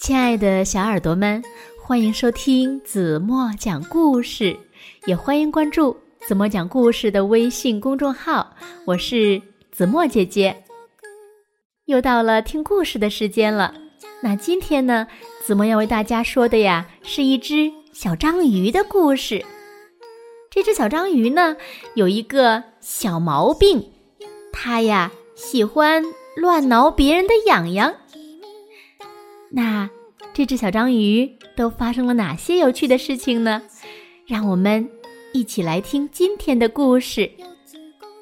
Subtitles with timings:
[0.00, 1.44] 亲爱的小耳朵们，
[1.78, 4.56] 欢迎收听子墨讲故事，
[5.04, 5.94] 也欢迎关注
[6.26, 8.56] 子墨讲故事的微信公众号。
[8.86, 9.40] 我是
[9.70, 10.64] 子墨姐姐。
[11.84, 13.74] 又到了听故事的时间了，
[14.22, 15.06] 那今天呢，
[15.44, 19.44] 子墨要为大家说的呀，是一只小章鱼的故事。
[20.50, 21.58] 这只小章鱼呢，
[21.92, 23.92] 有一个小毛病，
[24.50, 26.02] 它呀喜欢
[26.36, 27.94] 乱挠别人的痒痒。
[29.52, 29.90] 那
[30.32, 33.60] 这只小章鱼都发生了哪些有趣的事情呢？
[34.26, 34.88] 让我们
[35.32, 37.28] 一起来听今天的故事。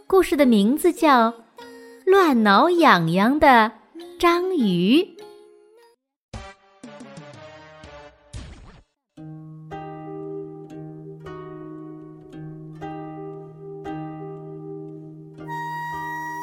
[0.06, 1.30] 故事的名字叫
[2.06, 3.70] 《乱挠痒痒的
[4.19, 5.02] 章鱼》。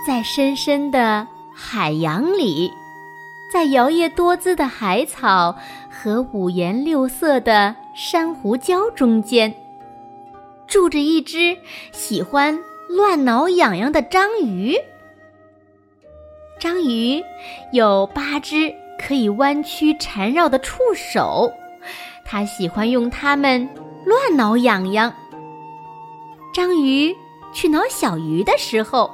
[0.05, 2.69] 在深深的海洋里。
[3.55, 5.55] 在摇曳多姿的海草
[5.89, 9.55] 和五颜六色的珊瑚礁中间，
[10.67, 11.57] 住着一只
[11.93, 14.75] 喜欢乱挠痒痒的章鱼。
[16.59, 17.23] 章鱼
[17.71, 21.49] 有八只可以弯曲缠绕的触手，
[22.25, 23.69] 它喜欢用它们
[24.05, 25.15] 乱挠痒痒。
[26.53, 27.15] 章鱼
[27.53, 29.09] 去挠小鱼的时候。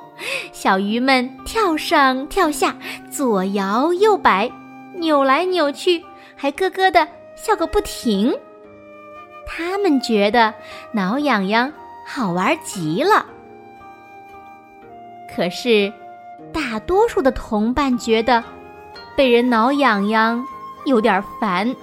[0.52, 2.76] 小鱼们跳上跳下，
[3.10, 4.52] 左摇右摆，
[4.96, 6.04] 扭来扭去，
[6.36, 8.34] 还咯咯的笑个不停。
[9.46, 10.54] 他们觉得
[10.94, 11.72] 挠痒痒
[12.06, 13.26] 好玩极了。
[15.36, 15.92] 可是，
[16.54, 18.44] 大多数的同伴觉得
[19.16, 20.44] 被人挠痒痒
[20.86, 21.74] 有点烦。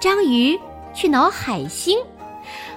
[0.00, 0.58] 章鱼
[0.94, 1.98] 去挠海星，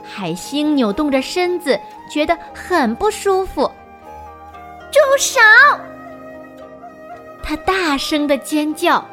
[0.03, 3.69] 海星扭动着身子，觉得很不舒服。
[5.11, 5.41] 住手！
[7.43, 9.03] 他大声的尖叫。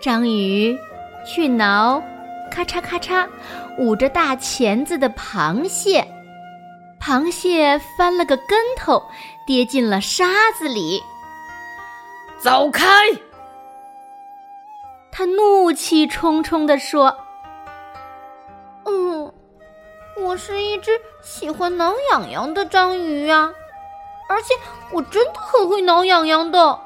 [0.00, 0.78] 章鱼
[1.26, 2.00] 去挠，
[2.48, 3.26] 咔嚓咔嚓，
[3.78, 6.06] 捂着大钳子的螃蟹，
[7.00, 9.02] 螃蟹翻了个跟头，
[9.44, 11.02] 跌进了沙子里。
[12.38, 12.86] 走开！
[15.10, 17.16] 他怒气冲冲地说
[18.86, 19.32] ：“嗯，
[20.16, 20.92] 我是一只
[21.22, 23.52] 喜欢挠痒痒的章鱼呀。”
[24.32, 24.54] 而且
[24.90, 26.78] 我真的很会挠痒痒的，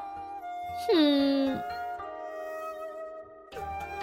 [0.87, 1.57] 哼！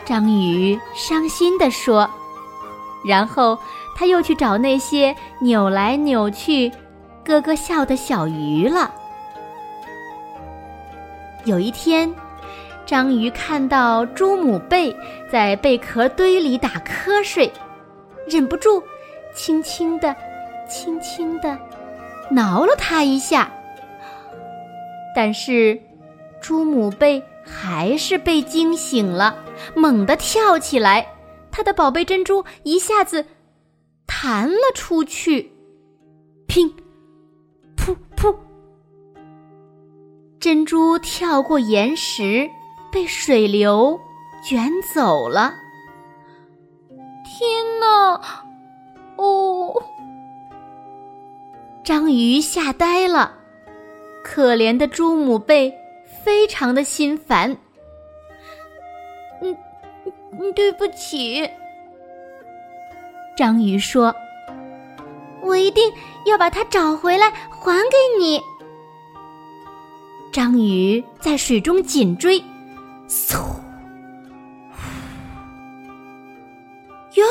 [0.07, 2.09] 章鱼伤心地说，
[3.07, 3.59] 然后
[3.97, 6.73] 他又去找那些扭来扭去、
[7.25, 8.91] 咯咯笑的小鱼了。
[11.45, 12.13] 有一天，
[12.87, 14.97] 章鱼看到朱母贝
[15.31, 17.53] 在贝壳堆里打瞌睡，
[18.27, 18.83] 忍不住
[19.35, 20.17] 轻轻的、
[20.69, 21.59] 轻轻的。
[22.31, 23.53] 挠了它一下，
[25.15, 25.81] 但是
[26.41, 29.37] 朱母贝还是被惊醒了，
[29.75, 31.07] 猛地跳起来，
[31.51, 33.25] 它的宝贝珍珠一下子
[34.07, 35.53] 弹了出去，
[36.49, 36.73] 砰，
[37.77, 38.35] 噗噗，
[40.41, 42.49] 珍珠跳过岩石，
[42.91, 43.99] 被水流
[44.47, 45.55] 卷走了。
[47.25, 48.21] 天哪！
[49.17, 49.83] 哦。
[51.85, 53.35] 章鱼吓呆了，
[54.23, 55.71] 可怜的朱母贝
[56.25, 57.55] 非常的心烦。
[59.43, 59.55] 嗯，
[60.55, 61.47] 对不起。
[63.37, 64.15] 章鱼说
[65.45, 65.93] ：“我一定
[66.25, 68.41] 要把它找回来，还给你。”
[70.33, 72.43] 章鱼在水中紧追，
[73.07, 73.37] 嗖，
[77.13, 77.25] 哟，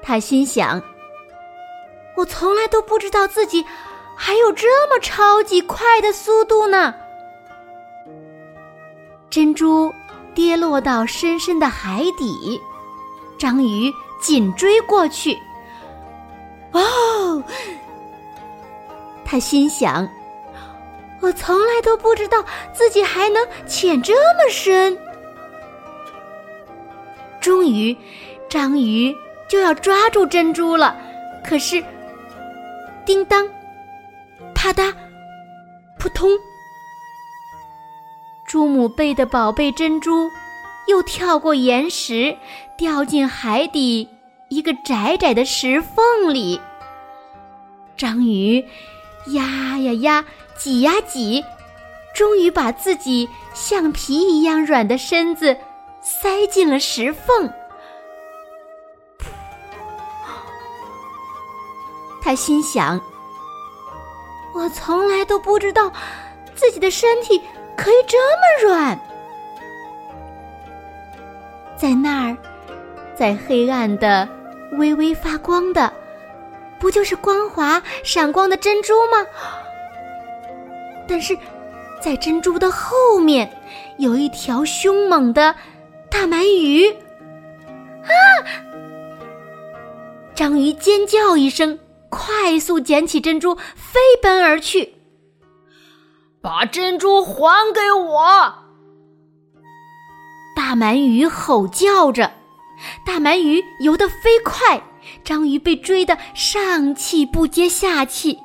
[0.00, 0.82] 他心想。
[2.24, 3.62] 我从来都不知道自己
[4.16, 6.94] 还有这么超级快的速度呢！
[9.28, 9.92] 珍珠
[10.34, 12.58] 跌落到深深的海底，
[13.36, 13.92] 章鱼
[14.22, 15.38] 紧追过去。
[16.72, 17.44] 哦，
[19.22, 20.08] 他心想：
[21.20, 24.96] 我从来都不知道自己还能潜这么深。
[27.38, 27.94] 终于，
[28.48, 29.14] 章鱼
[29.46, 30.96] 就要抓住珍珠了，
[31.46, 31.84] 可是。
[33.04, 33.46] 叮当，
[34.54, 34.94] 啪嗒，
[35.98, 36.30] 扑通！
[38.46, 40.30] 朱母贝的宝贝珍珠
[40.86, 42.34] 又跳过岩石，
[42.78, 44.08] 掉进海底
[44.48, 46.58] 一个窄窄的石缝里。
[47.94, 48.64] 章鱼
[49.34, 50.24] 压呀压，
[50.56, 51.44] 挤呀挤，
[52.14, 55.56] 终于把自己橡皮一样软的身子
[56.00, 57.52] 塞进了石缝。
[62.24, 62.98] 他心想
[64.56, 65.92] ：“我从来都不知道
[66.54, 67.38] 自己的身体
[67.76, 68.98] 可以这么软？
[71.76, 72.36] 在那儿，
[73.14, 74.26] 在黑暗的、
[74.78, 75.92] 微微发光的，
[76.78, 79.26] 不就是光滑闪光的珍珠吗？
[81.06, 81.36] 但是，
[82.00, 83.52] 在珍珠的后面，
[83.98, 85.54] 有一条凶猛的
[86.10, 86.88] 大鳗鱼。
[88.02, 88.08] 啊！
[90.34, 91.78] 章鱼尖叫一声，
[92.14, 94.94] 快速捡起珍珠，飞奔而去。
[96.40, 98.54] 把珍珠还给我！
[100.54, 102.30] 大鳗鱼吼叫着，
[103.04, 104.80] 大鳗鱼游得飞快，
[105.24, 108.38] 章鱼被追得上气不接下气。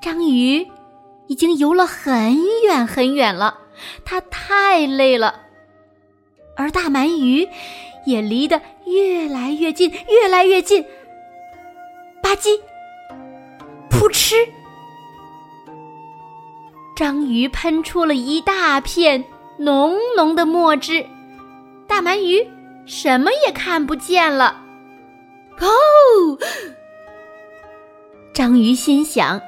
[0.00, 0.70] 章鱼
[1.26, 3.58] 已经游了很远很远了，
[4.04, 5.40] 它太累了，
[6.56, 7.48] 而大鳗鱼
[8.06, 10.84] 也离得越来越近，越来越近。
[12.40, 12.58] 吧唧，
[13.90, 14.48] 扑哧，
[16.96, 19.22] 章鱼喷出了一大片。
[19.58, 21.04] 浓浓的墨汁，
[21.86, 22.50] 大鳗鱼
[22.86, 24.56] 什么也看不见了。
[25.58, 25.68] 哦，
[28.32, 29.38] 章鱼心想：“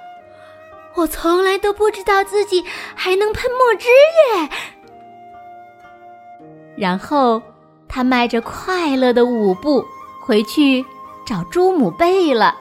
[0.95, 2.63] 我从来都不知道自己
[2.95, 4.51] 还能喷墨汁耶。”
[6.77, 7.41] 然后
[7.89, 9.83] 他迈着快乐的舞步
[10.21, 10.85] 回去
[11.25, 12.55] 找朱母贝了。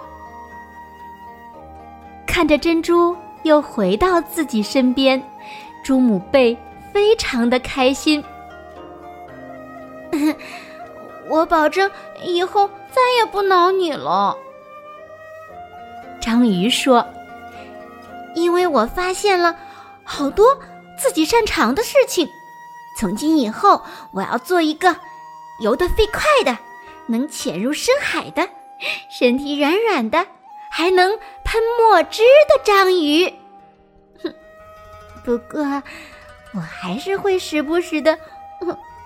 [2.26, 5.22] 看着珍珠又回到自己身边，
[5.84, 6.58] 朱母贝。
[6.94, 8.22] 非常的开心，
[11.30, 11.90] 我保证
[12.22, 14.36] 以后再也不挠你了。
[16.20, 17.08] 章鱼说
[18.36, 19.56] ：“因为我发现了
[20.04, 20.48] 好多
[21.00, 22.28] 自己擅长的事情，
[23.00, 23.82] 从今以后
[24.12, 24.94] 我要做一个
[25.62, 26.58] 游得飞快的、
[27.08, 28.50] 能潜入深海的、
[29.10, 30.28] 身体软软的、
[30.70, 31.18] 还能
[31.52, 33.26] 喷墨汁的章鱼。”
[34.24, 34.34] 哼，
[35.26, 35.84] 不过。
[36.54, 38.18] 我还是会时不时的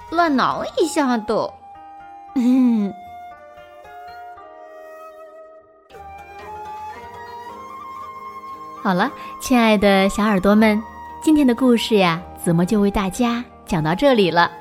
[0.09, 1.53] 乱挠一下的。
[2.36, 2.92] 嗯，
[8.83, 10.81] 好了，亲爱的小耳朵们，
[11.21, 14.51] 今天的故事呀，子墨就为大家讲到这里了。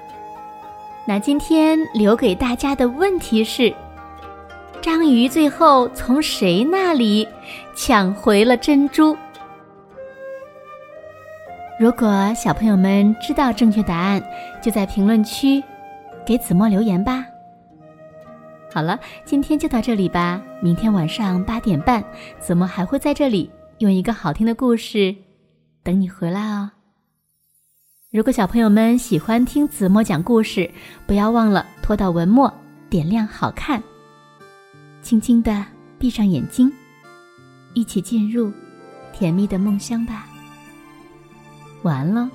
[1.07, 3.75] 那今天留给大家的问题是：
[4.85, 7.27] 章鱼最后从谁那里
[7.75, 9.17] 抢回了珍珠？
[11.81, 14.23] 如果小朋友们知道正确答案，
[14.63, 15.65] 就在评论区
[16.27, 17.25] 给子墨留言吧。
[18.71, 20.43] 好了，今天就到这里吧。
[20.61, 22.05] 明天晚上八点半，
[22.39, 25.17] 子墨还会在这里用一个好听的故事
[25.83, 26.71] 等你回来哦。
[28.13, 30.71] 如果小朋友们喜欢听子墨讲故事，
[31.07, 32.53] 不要忘了拖到文末
[32.91, 33.83] 点亮好看。
[35.05, 35.63] 轻轻的
[35.99, 36.73] 闭上眼睛，
[37.75, 38.51] 一起进入
[39.13, 40.27] 甜蜜的梦乡吧。
[41.83, 42.31] 晚安了。